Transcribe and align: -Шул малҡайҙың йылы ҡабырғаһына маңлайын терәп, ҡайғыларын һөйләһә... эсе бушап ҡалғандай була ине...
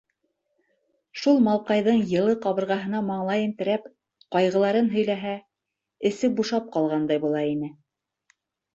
-Шул 1.23 1.41
малҡайҙың 1.47 2.01
йылы 2.13 2.33
ҡабырғаһына 2.47 3.03
маңлайын 3.11 3.55
терәп, 3.61 3.87
ҡайғыларын 4.39 4.93
һөйләһә... 4.97 5.37
эсе 6.13 6.35
бушап 6.41 6.77
ҡалғандай 6.79 7.27
була 7.29 7.49
ине... 7.57 7.75